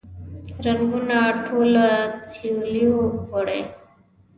[0.63, 1.87] رنګونه ټوله
[2.31, 2.95] سیلیو
[3.31, 3.61] وړي